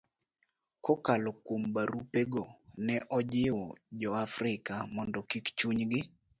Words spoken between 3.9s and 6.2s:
Jo-Afrika mondo kik chunygi